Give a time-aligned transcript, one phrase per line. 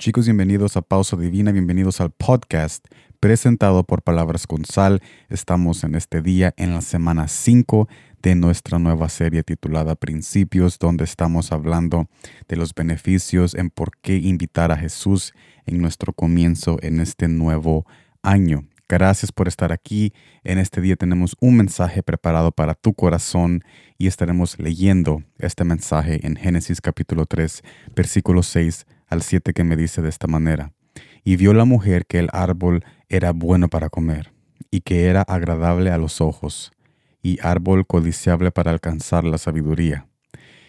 [0.00, 2.86] Chicos, bienvenidos a Pausa Divina, bienvenidos al podcast
[3.18, 5.02] presentado por Palabras con Sal.
[5.28, 7.88] Estamos en este día en la semana 5
[8.22, 12.08] de nuestra nueva serie titulada Principios, donde estamos hablando
[12.46, 15.34] de los beneficios en por qué invitar a Jesús
[15.66, 17.84] en nuestro comienzo en este nuevo
[18.22, 18.68] año.
[18.88, 20.12] Gracias por estar aquí.
[20.44, 23.64] En este día tenemos un mensaje preparado para tu corazón
[23.98, 27.64] y estaremos leyendo este mensaje en Génesis capítulo 3,
[27.96, 30.72] versículo 6 al 7 que me dice de esta manera.
[31.24, 34.32] Y vio la mujer que el árbol era bueno para comer,
[34.70, 36.72] y que era agradable a los ojos,
[37.22, 40.06] y árbol codiciable para alcanzar la sabiduría.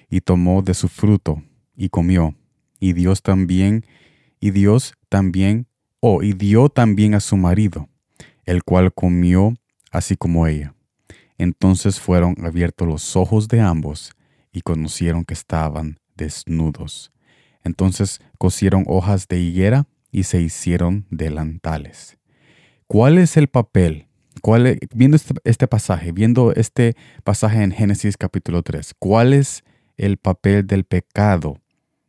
[0.09, 1.43] Y tomó de su fruto,
[1.75, 2.35] y comió,
[2.79, 3.85] y Dios también,
[4.39, 5.67] y Dios también,
[5.99, 7.89] oh, y dio también a su marido,
[8.45, 9.53] el cual comió
[9.91, 10.73] así como ella.
[11.37, 14.11] Entonces fueron abiertos los ojos de ambos,
[14.51, 17.11] y conocieron que estaban desnudos.
[17.63, 22.17] Entonces cosieron hojas de higuera y se hicieron delantales.
[22.87, 24.07] ¿Cuál es el papel?
[24.41, 29.63] ¿Cuál viendo este, este, pasaje, viendo este pasaje en Génesis capítulo 3, ¿cuál es
[29.97, 31.59] el papel del pecado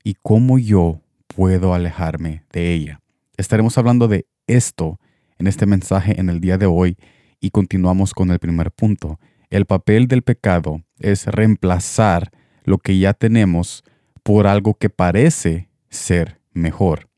[0.04, 3.00] y cómo yo puedo alejarme de ella?
[3.36, 5.00] Estaremos hablando de esto
[5.38, 6.96] en este mensaje en el día de hoy
[7.40, 9.18] y continuamos con el primer punto.
[9.48, 12.30] El papel del pecado es reemplazar
[12.64, 13.82] lo que ya tenemos
[14.22, 17.08] por algo que parece ser mejor.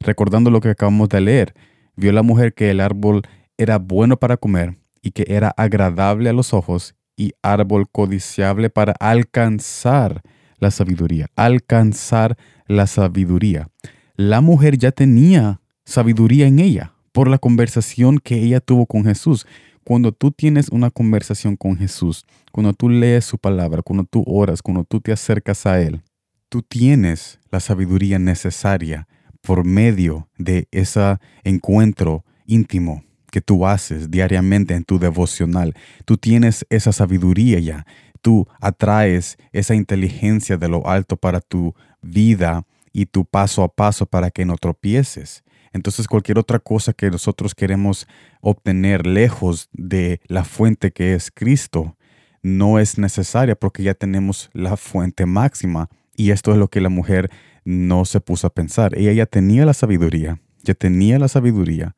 [0.00, 1.54] Recordando lo que acabamos de leer,
[1.96, 3.22] vio la mujer que el árbol
[3.56, 8.92] era bueno para comer y que era agradable a los ojos y árbol codiciable para
[9.00, 10.22] alcanzar
[10.58, 13.68] la sabiduría, alcanzar la sabiduría.
[14.16, 19.46] La mujer ya tenía sabiduría en ella por la conversación que ella tuvo con Jesús.
[19.84, 24.62] Cuando tú tienes una conversación con Jesús, cuando tú lees su palabra, cuando tú oras,
[24.62, 26.02] cuando tú te acercas a Él,
[26.48, 29.08] tú tienes la sabiduría necesaria
[29.40, 35.74] por medio de ese encuentro íntimo que tú haces diariamente en tu devocional.
[36.04, 37.86] Tú tienes esa sabiduría ya.
[38.22, 44.06] Tú atraes esa inteligencia de lo alto para tu vida y tu paso a paso
[44.06, 45.42] para que no tropieces.
[45.72, 48.06] Entonces cualquier otra cosa que nosotros queremos
[48.40, 51.96] obtener lejos de la fuente que es Cristo
[52.40, 56.88] no es necesaria porque ya tenemos la fuente máxima y esto es lo que la
[56.88, 57.30] mujer
[57.64, 58.96] no se puso a pensar.
[58.96, 61.96] Ella ya tenía la sabiduría, ya tenía la sabiduría,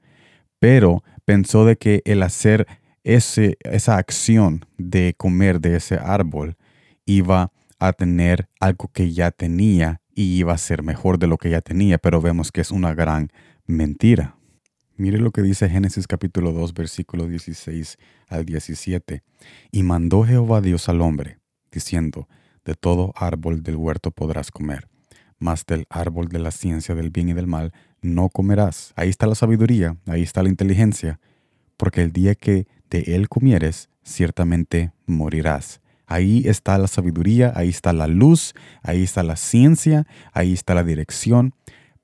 [0.59, 2.67] pero pensó de que el hacer
[3.05, 6.57] ese, esa acción de comer de ese árbol
[7.05, 11.51] iba a tener algo que ya tenía y iba a ser mejor de lo que
[11.51, 13.31] ya tenía, pero vemos que es una gran
[13.67, 14.37] mentira.
[14.97, 19.23] Mire lo que dice Génesis capítulo 2 versículo 16 al 17.
[19.71, 21.39] Y mandó Jehová Dios al hombre,
[21.71, 22.29] diciendo,
[22.67, 24.89] de todo árbol del huerto podrás comer,
[25.39, 27.73] mas del árbol de la ciencia del bien y del mal
[28.03, 28.93] no comerás.
[28.97, 31.19] Ahí está la sabiduría, ahí está la inteligencia,
[31.79, 35.81] porque el día que de él comieres, ciertamente morirás.
[36.07, 40.85] Ahí está la sabiduría, ahí está la luz, ahí está la ciencia, ahí está la
[40.85, 41.55] dirección.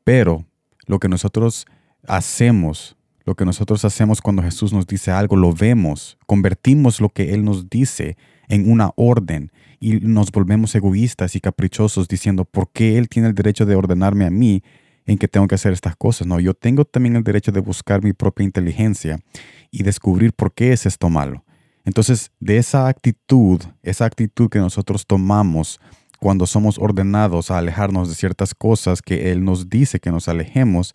[0.03, 0.47] Pero
[0.87, 1.67] lo que nosotros
[2.09, 7.35] hacemos, lo que nosotros hacemos cuando Jesús nos dice algo, lo vemos, convertimos lo que
[7.35, 8.17] Él nos dice
[8.49, 13.35] en una orden y nos volvemos egoístas y caprichosos diciendo, ¿por qué Él tiene el
[13.35, 14.63] derecho de ordenarme a mí
[15.07, 16.27] en que tengo que hacer estas cosas?
[16.27, 19.21] No, yo tengo también el derecho de buscar mi propia inteligencia
[19.71, 21.45] y descubrir por qué es esto malo.
[21.85, 25.81] Entonces, de esa actitud, esa actitud que nosotros tomamos
[26.21, 30.93] cuando somos ordenados a alejarnos de ciertas cosas que Él nos dice que nos alejemos,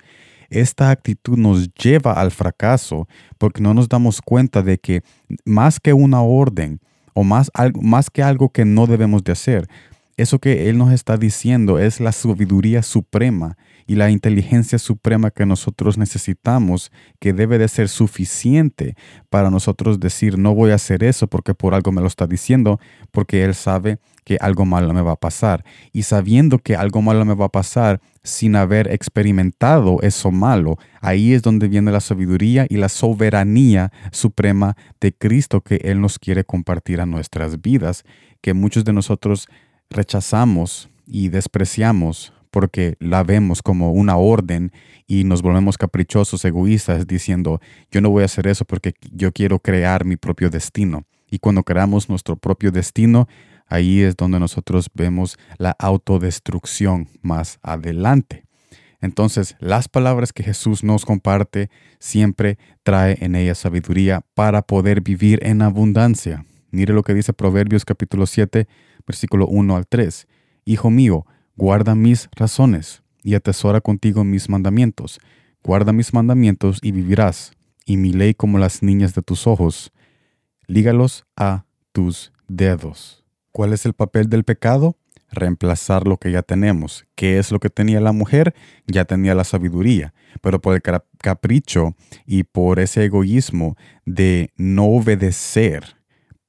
[0.50, 5.04] esta actitud nos lleva al fracaso porque no nos damos cuenta de que
[5.46, 6.80] más que una orden,
[7.14, 7.50] o más,
[7.82, 9.68] más que algo que no debemos de hacer.
[10.18, 13.56] Eso que Él nos está diciendo es la sabiduría suprema
[13.86, 18.96] y la inteligencia suprema que nosotros necesitamos, que debe de ser suficiente
[19.30, 22.80] para nosotros decir, no voy a hacer eso porque por algo me lo está diciendo,
[23.12, 25.64] porque Él sabe que algo malo me va a pasar.
[25.94, 31.34] Y sabiendo que algo malo me va a pasar sin haber experimentado eso malo, ahí
[31.34, 36.44] es donde viene la sabiduría y la soberanía suprema de Cristo que Él nos quiere
[36.44, 38.04] compartir a nuestras vidas,
[38.42, 39.48] que muchos de nosotros
[39.90, 44.72] rechazamos y despreciamos porque la vemos como una orden
[45.06, 47.62] y nos volvemos caprichosos, egoístas, diciendo,
[47.92, 51.04] yo no voy a hacer eso porque yo quiero crear mi propio destino.
[51.30, 53.28] Y cuando creamos nuestro propio destino,
[53.68, 58.44] ahí es donde nosotros vemos la autodestrucción más adelante.
[59.02, 61.70] Entonces, las palabras que Jesús nos comparte
[62.00, 66.46] siempre trae en ella sabiduría para poder vivir en abundancia.
[66.72, 68.68] Mire lo que dice Proverbios capítulo 7,
[69.08, 70.28] versículo 1 al 3.
[70.66, 71.26] Hijo mío,
[71.56, 75.20] guarda mis razones y atesora contigo mis mandamientos.
[75.64, 77.54] Guarda mis mandamientos y vivirás,
[77.86, 79.92] y mi ley como las niñas de tus ojos.
[80.68, 83.24] Lígalos a tus dedos.
[83.52, 84.98] ¿Cuál es el papel del pecado?
[85.30, 87.06] Reemplazar lo que ya tenemos.
[87.16, 88.54] ¿Qué es lo que tenía la mujer?
[88.86, 90.82] Ya tenía la sabiduría, pero por el
[91.18, 91.96] capricho
[92.26, 93.76] y por ese egoísmo
[94.06, 95.98] de no obedecer,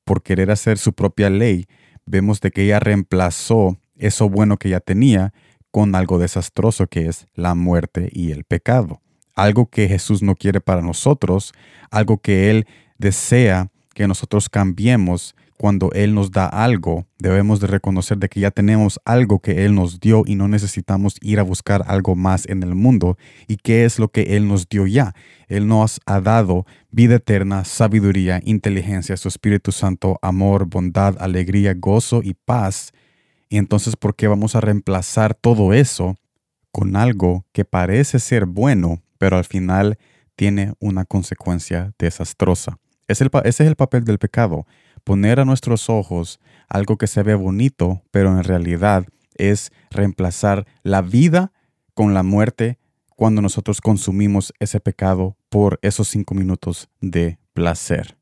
[0.05, 1.67] por querer hacer su propia ley,
[2.09, 5.33] vemos de que ella reemplazó eso bueno que ya tenía
[5.71, 9.01] con algo desastroso que es la muerte y el pecado.
[9.35, 11.53] Algo que Jesús no quiere para nosotros,
[11.91, 12.67] algo que Él
[12.99, 18.53] desea que nosotros cambiemos cuando Él nos da algo, debemos de reconocer de que ya
[18.53, 22.63] tenemos algo que Él nos dio y no necesitamos ir a buscar algo más en
[22.63, 23.19] el mundo.
[23.49, 25.15] ¿Y qué es lo que Él nos dio ya?
[25.49, 32.21] Él nos ha dado vida eterna, sabiduría, inteligencia, su Espíritu Santo, amor, bondad, alegría, gozo
[32.23, 32.93] y paz.
[33.49, 36.15] Y entonces, ¿por qué vamos a reemplazar todo eso
[36.71, 39.99] con algo que parece ser bueno, pero al final
[40.37, 42.79] tiene una consecuencia desastrosa?
[43.09, 44.67] ese es el papel del pecado
[45.09, 46.39] poner a nuestros ojos
[46.69, 49.07] algo que se ve bonito, pero en realidad
[49.37, 51.51] es reemplazar la vida
[51.95, 52.79] con la muerte
[53.17, 58.19] cuando nosotros consumimos ese pecado por esos cinco minutos de placer.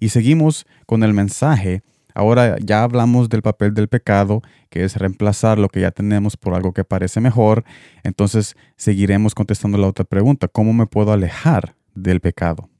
[0.00, 1.82] Y seguimos con el mensaje.
[2.14, 4.40] Ahora ya hablamos del papel del pecado,
[4.70, 7.64] que es reemplazar lo que ya tenemos por algo que parece mejor.
[8.02, 12.70] Entonces seguiremos contestando la otra pregunta, ¿cómo me puedo alejar del pecado?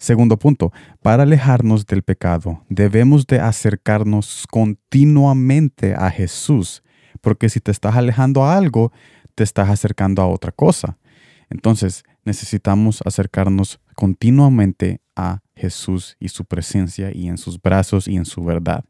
[0.00, 6.82] Segundo punto, para alejarnos del pecado debemos de acercarnos continuamente a Jesús,
[7.20, 8.92] porque si te estás alejando a algo,
[9.34, 10.96] te estás acercando a otra cosa.
[11.50, 18.24] Entonces necesitamos acercarnos continuamente a Jesús y su presencia y en sus brazos y en
[18.24, 18.86] su verdad.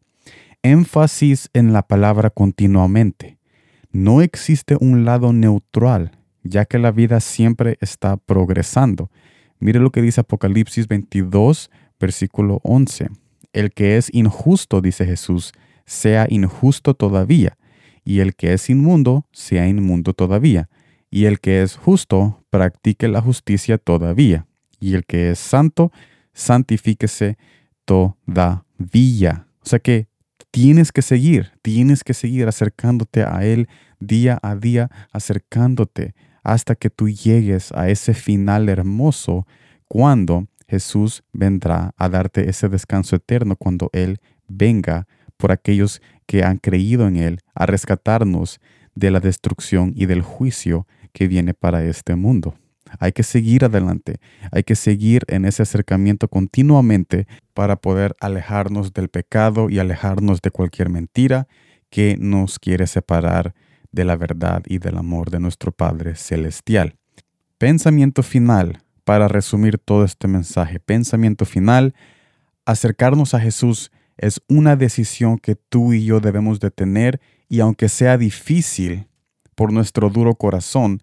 [0.62, 3.40] Énfasis en la palabra continuamente.
[3.90, 6.12] No existe un lado neutral,
[6.44, 9.10] ya que la vida siempre está progresando.
[9.60, 11.70] Mire lo que dice Apocalipsis 22,
[12.00, 13.10] versículo 11.
[13.52, 15.52] El que es injusto, dice Jesús,
[15.84, 17.58] sea injusto todavía,
[18.02, 20.70] y el que es inmundo, sea inmundo todavía,
[21.10, 24.46] y el que es justo, practique la justicia todavía,
[24.78, 25.92] y el que es santo,
[26.32, 27.36] santifíquese
[27.84, 29.46] todavía.
[29.62, 30.08] O sea que
[30.50, 33.68] tienes que seguir, tienes que seguir acercándote a Él
[33.98, 39.46] día a día, acercándote hasta que tú llegues a ese final hermoso
[39.88, 45.06] cuando Jesús vendrá a darte ese descanso eterno, cuando Él venga
[45.36, 48.60] por aquellos que han creído en Él a rescatarnos
[48.94, 52.54] de la destrucción y del juicio que viene para este mundo.
[52.98, 54.16] Hay que seguir adelante,
[54.50, 60.50] hay que seguir en ese acercamiento continuamente para poder alejarnos del pecado y alejarnos de
[60.50, 61.46] cualquier mentira
[61.88, 63.54] que nos quiere separar
[63.92, 66.96] de la verdad y del amor de nuestro Padre Celestial.
[67.58, 70.80] Pensamiento final para resumir todo este mensaje.
[70.80, 71.94] Pensamiento final,
[72.64, 77.88] acercarnos a Jesús es una decisión que tú y yo debemos de tener y aunque
[77.88, 79.08] sea difícil
[79.54, 81.02] por nuestro duro corazón,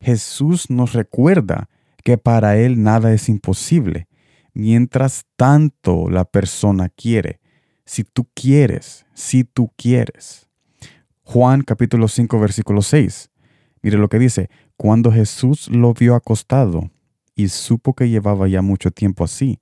[0.00, 1.68] Jesús nos recuerda
[2.04, 4.06] que para Él nada es imposible,
[4.52, 7.40] mientras tanto la persona quiere.
[7.84, 10.45] Si tú quieres, si tú quieres.
[11.28, 13.30] Juan capítulo 5 versículo 6.
[13.82, 16.92] Mire lo que dice, cuando Jesús lo vio acostado
[17.34, 19.58] y supo que llevaba ya mucho tiempo así,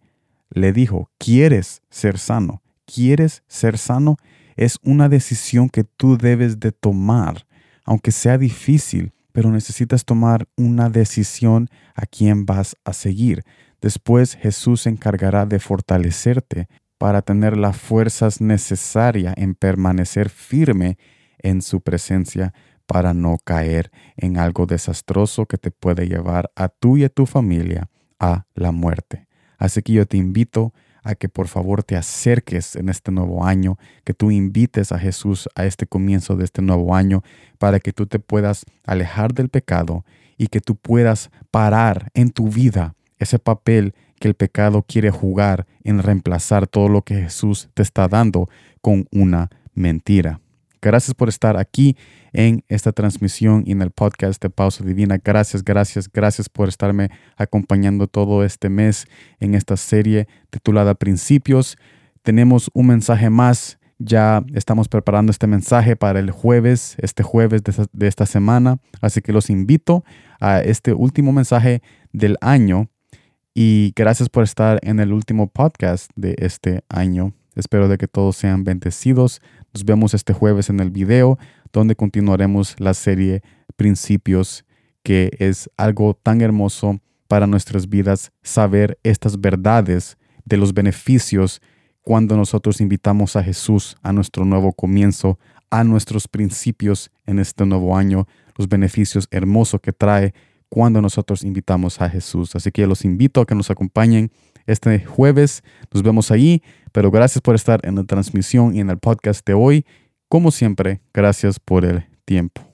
[0.51, 2.63] le dijo, ¿quieres ser sano?
[2.85, 4.19] ¿Quieres ser sano?
[4.57, 7.47] Es una decisión que tú debes de tomar,
[7.87, 13.43] aunque sea difícil, pero necesitas tomar una decisión a quién vas a seguir.
[13.81, 20.99] Después Jesús se encargará de fortalecerte para tener las fuerzas necesarias en permanecer firme
[21.45, 22.53] en su presencia
[22.87, 27.27] para no caer en algo desastroso que te puede llevar a tú y a tu
[27.27, 29.29] familia a la muerte.
[29.59, 33.79] Así que yo te invito a que por favor te acerques en este nuevo año,
[34.05, 37.23] que tú invites a Jesús a este comienzo de este nuevo año
[37.59, 40.05] para que tú te puedas alejar del pecado
[40.39, 45.67] y que tú puedas parar en tu vida ese papel que el pecado quiere jugar
[45.83, 48.49] en reemplazar todo lo que Jesús te está dando
[48.81, 50.41] con una mentira.
[50.85, 51.97] Gracias por estar aquí
[52.35, 55.17] en esta transmisión y en el podcast de Pausa Divina.
[55.17, 59.07] Gracias, gracias, gracias por estarme acompañando todo este mes
[59.41, 61.79] en esta serie titulada Principios.
[62.23, 63.79] Tenemos un mensaje más.
[63.99, 68.77] Ya estamos preparando este mensaje para el jueves, este jueves de esta, semana.
[69.01, 70.05] Así que los invito
[70.39, 71.81] a este último mensaje
[72.13, 72.91] del año.
[73.55, 77.33] Y gracias por estar en el último podcast de este año.
[77.55, 79.41] Espero de que todos sean bendecidos.
[79.73, 81.39] Nos vemos este jueves en el video
[81.73, 83.43] donde continuaremos la serie
[83.77, 84.65] principios
[85.03, 91.61] que es algo tan hermoso para nuestras vidas saber estas verdades de los beneficios
[92.01, 95.39] cuando nosotros invitamos a Jesús a nuestro nuevo comienzo,
[95.71, 100.35] a nuestros principios en este nuevo año, los beneficios hermosos que trae
[100.69, 102.55] cuando nosotros invitamos a Jesús.
[102.57, 104.31] Así que los invito a que nos acompañen
[104.67, 105.63] este jueves.
[105.93, 109.55] Nos vemos ahí, pero gracias por estar en la transmisión y en el podcast de
[109.55, 109.85] hoy.
[110.29, 112.74] Como siempre, gracias por el tiempo.